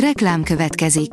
Reklám 0.00 0.42
következik. 0.42 1.10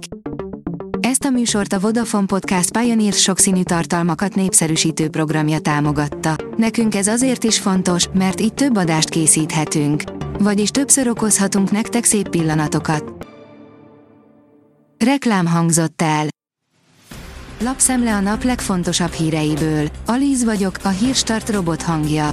Ezt 0.99 1.23
a 1.23 1.29
műsort 1.29 1.73
a 1.73 1.79
Vodafone 1.79 2.25
Podcast 2.25 2.77
Pioneer 2.77 3.13
sokszínű 3.13 3.63
tartalmakat 3.63 4.35
népszerűsítő 4.35 5.09
programja 5.09 5.59
támogatta. 5.59 6.35
Nekünk 6.57 6.95
ez 6.95 7.07
azért 7.07 7.43
is 7.43 7.59
fontos, 7.59 8.07
mert 8.13 8.41
így 8.41 8.53
több 8.53 8.77
adást 8.77 9.09
készíthetünk. 9.09 10.03
Vagyis 10.39 10.69
többször 10.69 11.07
okozhatunk 11.07 11.71
nektek 11.71 12.03
szép 12.03 12.29
pillanatokat. 12.29 13.27
Reklám 15.05 15.45
hangzott 15.45 16.01
el. 16.01 16.27
Lapszemle 17.59 18.15
a 18.15 18.19
nap 18.19 18.43
legfontosabb 18.43 19.11
híreiből. 19.11 19.87
Alíz 20.05 20.43
vagyok, 20.43 20.77
a 20.83 20.89
hírstart 20.89 21.49
robot 21.49 21.81
hangja. 21.81 22.29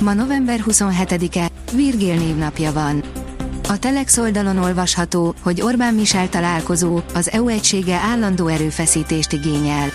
Ma 0.00 0.12
november 0.12 0.60
27-e, 0.66 1.50
Virgil 1.72 2.14
névnapja 2.14 2.72
van. 2.72 3.21
A 3.68 3.78
Telex 3.78 4.18
oldalon 4.18 4.58
olvasható, 4.58 5.34
hogy 5.40 5.60
Orbán 5.60 5.94
Michel 5.94 6.28
találkozó, 6.28 7.00
az 7.14 7.30
EU 7.30 7.48
egysége 7.48 7.94
állandó 7.94 8.46
erőfeszítést 8.46 9.32
igényel. 9.32 9.88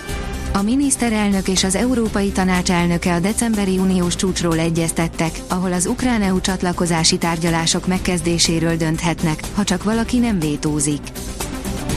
A 0.54 0.62
miniszterelnök 0.62 1.48
és 1.48 1.64
az 1.64 1.76
Európai 1.76 2.30
Tanács 2.32 2.72
elnöke 2.72 3.14
a 3.14 3.20
decemberi 3.20 3.78
uniós 3.78 4.16
csúcsról 4.16 4.60
egyeztettek, 4.60 5.40
ahol 5.48 5.74
az 5.74 5.86
ukrán-EU 5.86 6.42
csatlakozási 6.42 7.18
tárgyalások 7.18 7.88
megkezdéséről 7.88 8.76
dönthetnek, 8.76 9.40
ha 9.56 9.64
csak 9.64 9.84
valaki 9.84 10.18
nem 10.18 10.40
vétózik. 10.40 11.02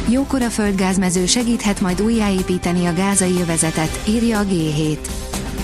Jókora 0.09 0.49
földgázmező 0.51 1.27
segíthet 1.27 1.81
majd 1.81 2.01
újjáépíteni 2.03 2.87
a 2.87 2.95
gázai 2.95 3.41
övezetet, 3.41 4.01
írja 4.09 4.39
a 4.39 4.45
G7. 4.45 4.99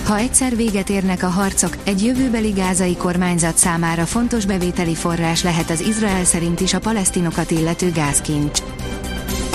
Ha 0.07 0.19
egyszer 0.19 0.57
véget 0.57 0.89
érnek 0.89 1.23
a 1.23 1.27
harcok, 1.29 1.77
egy 1.85 2.05
jövőbeli 2.05 2.51
gázai 2.51 2.97
kormányzat 2.97 3.57
számára 3.57 4.07
fontos 4.07 4.45
bevételi 4.45 4.95
forrás 4.95 5.43
lehet 5.43 5.71
az 5.71 5.81
Izrael 5.81 6.25
szerint 6.25 6.61
is 6.61 6.75
a 6.75 6.79
palesztinokat 6.79 7.51
illető 7.51 7.91
gázkincs. 7.91 8.59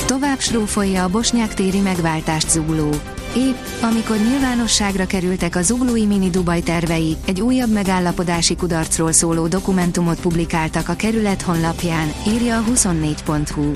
Tovább 0.05 0.39
srófolja 0.39 1.03
a 1.03 1.09
bosnyák 1.09 1.53
téri 1.53 1.79
megváltást 1.79 2.49
zugló. 2.49 2.89
Épp, 3.35 3.81
amikor 3.81 4.17
nyilvánosságra 4.17 5.05
kerültek 5.05 5.55
a 5.55 5.61
zuglói 5.61 6.05
mini 6.05 6.29
Dubaj 6.29 6.61
tervei, 6.61 7.17
egy 7.25 7.41
újabb 7.41 7.71
megállapodási 7.71 8.55
kudarcról 8.55 9.11
szóló 9.11 9.47
dokumentumot 9.47 10.19
publikáltak 10.19 10.89
a 10.89 10.95
kerület 10.95 11.41
honlapján, 11.41 12.13
írja 12.27 12.57
a 12.57 12.63
24.hu. 12.63 13.71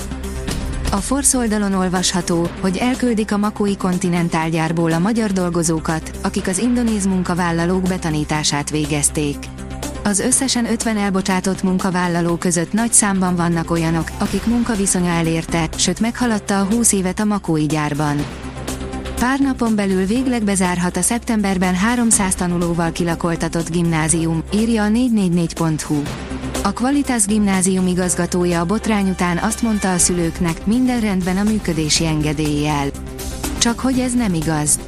A 0.96 1.02
Force 1.02 1.38
oldalon 1.38 1.74
olvasható, 1.74 2.48
hogy 2.62 2.78
elküldik 2.78 3.32
a 3.32 3.38
Makói 3.38 3.78
kontinentálgyárból 3.78 4.92
a 4.92 5.00
magyar 5.00 5.32
dolgozókat, 5.32 6.12
akik 6.24 6.48
az 6.48 6.58
indonéz 6.58 7.06
munkavállalók 7.06 7.82
betanítását 7.82 8.70
végezték. 8.70 9.38
Az 10.04 10.20
összesen 10.20 10.66
50 10.66 10.98
elbocsátott 10.98 11.64
munkavállaló 11.64 12.36
között 12.36 12.74
nagy 12.74 12.94
számban 12.94 13.36
vannak 13.36 13.72
olyanok, 13.72 14.12
akik 14.18 14.46
munkaviszonya 14.46 15.10
elérte, 15.10 15.70
sőt 15.78 16.00
meghaladta 16.00 16.60
a 16.60 16.66
20 16.66 16.92
évet 16.92 17.20
a 17.20 17.26
Makói 17.26 17.66
gyárban. 17.66 18.26
Pár 19.20 19.40
napon 19.40 19.76
belül 19.76 20.06
végleg 20.06 20.44
bezárhat 20.44 20.98
a 20.98 21.02
szeptemberben 21.02 21.76
300 21.76 22.36
tanulóval 22.36 22.92
kilakoltatott 22.92 23.70
gimnázium, 23.70 24.44
írja 24.54 24.84
a 24.84 24.88
444.hu. 24.88 26.02
A 26.66 26.74
Qualitas 26.74 27.26
gimnázium 27.26 27.88
igazgatója 27.88 28.60
a 28.60 28.66
botrány 28.66 29.10
után 29.10 29.38
azt 29.38 29.62
mondta 29.62 29.92
a 29.92 29.98
szülőknek, 29.98 30.66
minden 30.66 31.00
rendben 31.00 31.38
a 31.38 31.44
működési 31.44 32.06
engedéllyel. 32.06 32.88
Csak 33.58 33.80
hogy 33.80 34.00
ez 34.00 34.14
nem 34.14 34.34
igaz. 34.34 34.80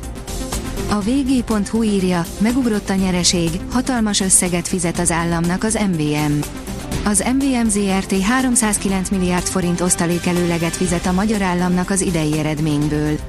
A 0.89 0.99
vg.hu 0.99 1.83
írja, 1.83 2.25
megugrott 2.39 2.89
a 2.89 2.93
nyereség, 2.93 3.49
hatalmas 3.71 4.19
összeget 4.19 4.67
fizet 4.67 4.99
az 4.99 5.11
államnak 5.11 5.63
az 5.63 5.79
MVM. 5.91 6.39
Az 7.05 7.23
MVM 7.33 7.67
ZRT 7.67 8.21
309 8.21 9.09
milliárd 9.09 9.45
forint 9.45 9.81
osztalékelőleget 9.81 10.75
fizet 10.75 11.05
a 11.05 11.11
magyar 11.11 11.41
államnak 11.41 11.89
az 11.89 12.01
idei 12.01 12.39
eredményből. 12.39 13.19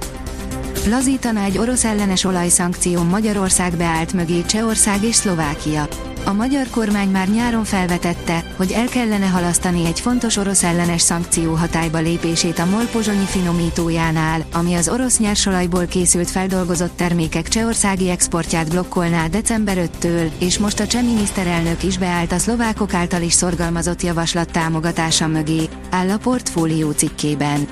Lazítana 0.87 1.41
egy 1.41 1.59
orosz 1.59 1.85
ellenes 1.85 2.25
olajszankció 2.25 3.03
Magyarország 3.03 3.77
beállt 3.77 4.13
mögé 4.13 4.43
Csehország 4.43 5.05
és 5.05 5.15
Szlovákia. 5.15 5.89
A 6.29 6.33
magyar 6.33 6.67
kormány 6.71 7.09
már 7.09 7.29
nyáron 7.29 7.65
felvetette, 7.65 8.45
hogy 8.57 8.73
el 8.73 8.87
kellene 8.87 9.27
halasztani 9.27 9.87
egy 9.87 10.01
fontos 10.01 10.37
orosz 10.37 10.63
ellenes 10.63 11.01
szankció 11.01 11.55
hatályba 11.55 11.99
lépését 11.99 12.59
a 12.59 12.65
MOL 12.65 12.85
pozsonyi 12.85 13.25
finomítójánál, 13.25 14.45
ami 14.53 14.75
az 14.75 14.89
orosz 14.89 15.19
nyersolajból 15.19 15.87
készült 15.87 16.31
feldolgozott 16.31 16.97
termékek 16.97 17.49
csehországi 17.49 18.11
exportját 18.11 18.69
blokkolná 18.69 19.27
december 19.27 19.91
5-től, 20.01 20.31
és 20.39 20.59
most 20.59 20.81
a 20.81 20.87
cseh 20.87 21.03
miniszterelnök 21.03 21.83
is 21.83 21.99
beállt 21.99 22.33
a 22.33 22.39
szlovákok 22.39 22.95
által 22.95 23.23
is 23.23 23.33
szorgalmazott 23.33 24.03
javaslat 24.03 24.51
támogatása 24.51 25.27
mögé, 25.27 25.69
áll 25.91 26.11
a 26.11 26.19
portfólió 26.19 26.91
cikkében. 26.91 27.67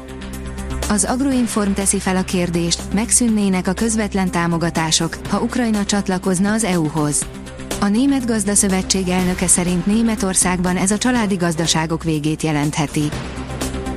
Az 0.89 1.05
Agroinform 1.05 1.73
teszi 1.73 1.99
fel 1.99 2.17
a 2.17 2.23
kérdést, 2.23 2.83
megszűnnének 2.95 3.67
a 3.67 3.73
közvetlen 3.73 4.31
támogatások, 4.31 5.17
ha 5.29 5.41
Ukrajna 5.41 5.85
csatlakozna 5.85 6.53
az 6.53 6.65
EU-hoz. 6.65 7.27
A 7.81 7.89
Német 7.89 8.27
Gazdaszövetség 8.27 9.09
elnöke 9.09 9.47
szerint 9.47 9.87
Németországban 9.87 10.77
ez 10.77 10.91
a 10.91 10.99
családi 10.99 11.35
gazdaságok 11.35 12.05
végét 12.05 12.43
jelentheti. 12.43 13.09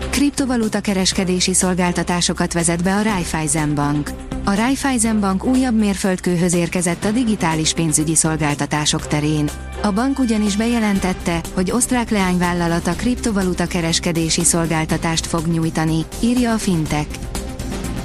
Kriptovaluta 0.09 0.79
kereskedési 0.79 1.53
szolgáltatásokat 1.53 2.53
vezet 2.53 2.83
be 2.83 2.95
a 2.95 3.01
Raiffeisen 3.01 3.75
Bank. 3.75 4.09
A 4.43 4.55
Raiffeisen 4.55 5.19
Bank 5.19 5.45
újabb 5.45 5.77
mérföldkőhöz 5.77 6.53
érkezett 6.53 7.03
a 7.03 7.11
digitális 7.11 7.73
pénzügyi 7.73 8.15
szolgáltatások 8.15 9.07
terén. 9.07 9.49
A 9.81 9.91
bank 9.91 10.19
ugyanis 10.19 10.55
bejelentette, 10.55 11.41
hogy 11.53 11.71
osztrák 11.71 12.09
leányvállalata 12.09 12.93
kriptovaluta 12.93 13.67
kereskedési 13.67 14.43
szolgáltatást 14.43 15.25
fog 15.25 15.47
nyújtani, 15.47 16.05
írja 16.19 16.53
a 16.53 16.57
Fintech. 16.57 17.28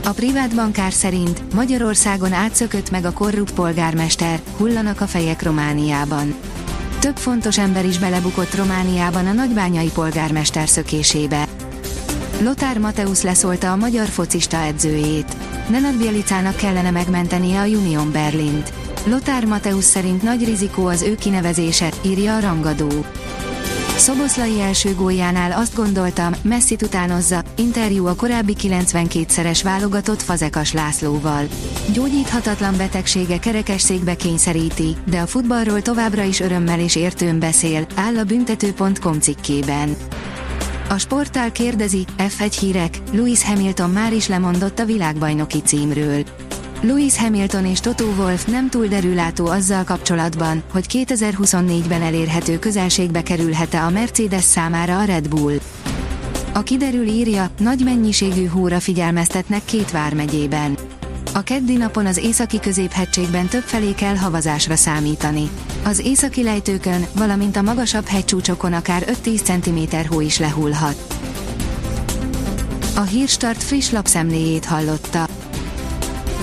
A 0.06 0.12
privát 0.12 0.54
bankár 0.54 0.92
szerint 0.92 1.54
Magyarországon 1.54 2.32
átszökött 2.32 2.90
meg 2.90 3.04
a 3.04 3.12
korrupt 3.12 3.52
polgármester, 3.52 4.40
hullanak 4.56 5.00
a 5.00 5.06
fejek 5.06 5.42
Romániában. 5.42 6.34
Több 6.98 7.16
fontos 7.16 7.58
ember 7.58 7.84
is 7.84 7.98
belebukott 7.98 8.54
Romániában 8.54 9.26
a 9.26 9.32
nagybányai 9.32 9.90
polgármester 9.90 10.68
szökésébe. 10.68 11.48
Lothar 12.42 12.78
Mateusz 12.78 13.22
leszólta 13.22 13.72
a 13.72 13.76
magyar 13.76 14.06
focista 14.06 14.56
edzőjét. 14.56 15.36
Nenad 15.68 15.96
Bielicának 15.96 16.56
kellene 16.56 16.90
megmentenie 16.90 17.60
a 17.60 17.66
Union 17.66 18.12
Berlint. 18.12 18.72
Lothar 19.06 19.44
Mateusz 19.44 19.84
szerint 19.84 20.22
nagy 20.22 20.44
rizikó 20.44 20.86
az 20.86 21.02
ő 21.02 21.14
kinevezése, 21.14 21.88
írja 22.02 22.36
a 22.36 22.40
rangadó. 22.40 23.04
Szoboszlai 23.96 24.60
első 24.60 24.94
góljánál 24.94 25.52
azt 25.52 25.74
gondoltam, 25.74 26.32
Messi 26.42 26.76
utánozza, 26.82 27.42
interjú 27.56 28.06
a 28.06 28.14
korábbi 28.14 28.56
92-szeres 28.60 29.60
válogatott 29.62 30.22
Fazekas 30.22 30.72
Lászlóval. 30.72 31.44
Gyógyíthatatlan 31.92 32.76
betegsége 32.76 33.38
kerekesszékbe 33.38 34.14
kényszeríti, 34.14 34.96
de 35.06 35.18
a 35.18 35.26
futballról 35.26 35.82
továbbra 35.82 36.22
is 36.22 36.40
örömmel 36.40 36.80
és 36.80 36.96
értőn 36.96 37.38
beszél, 37.38 37.86
áll 37.94 38.18
a 38.18 38.24
büntető.com 38.24 39.20
cikkében. 39.20 39.96
A 40.88 40.98
sportál 40.98 41.52
kérdezi, 41.52 42.04
F1 42.18 42.56
hírek, 42.60 42.98
Lewis 43.12 43.44
Hamilton 43.44 43.90
már 43.90 44.12
is 44.12 44.28
lemondott 44.28 44.78
a 44.78 44.84
világbajnoki 44.84 45.62
címről. 45.62 46.24
Lewis 46.86 47.18
Hamilton 47.18 47.66
és 47.66 47.80
Toto 47.80 48.04
Wolff 48.04 48.44
nem 48.44 48.68
túl 48.68 48.86
derülátó 48.86 49.46
azzal 49.46 49.84
kapcsolatban, 49.84 50.62
hogy 50.72 50.86
2024-ben 50.88 52.02
elérhető 52.02 52.58
közelségbe 52.58 53.22
kerülhet-e 53.22 53.84
a 53.84 53.90
Mercedes 53.90 54.44
számára 54.44 54.98
a 54.98 55.04
Red 55.04 55.28
Bull. 55.28 55.58
A 56.52 56.62
kiderül 56.62 57.06
írja, 57.06 57.50
nagy 57.58 57.80
mennyiségű 57.84 58.44
hóra 58.44 58.80
figyelmeztetnek 58.80 59.64
két 59.64 59.90
vármegyében. 59.90 60.76
A 61.34 61.42
keddi 61.42 61.76
napon 61.76 62.06
az 62.06 62.16
északi 62.16 62.60
középhegységben 62.60 63.46
többfelé 63.46 63.92
kell 63.94 64.16
havazásra 64.16 64.76
számítani. 64.76 65.48
Az 65.84 65.98
északi 65.98 66.42
lejtőkön, 66.42 67.06
valamint 67.16 67.56
a 67.56 67.62
magasabb 67.62 68.06
hegycsúcsokon 68.06 68.72
akár 68.72 69.04
5-10 69.24 69.42
cm 69.42 69.96
hó 70.08 70.20
is 70.20 70.38
lehullhat. 70.38 71.16
A 72.96 73.02
Hírstart 73.02 73.62
friss 73.62 73.90
lapszemléjét 73.90 74.64
hallotta. 74.64 75.26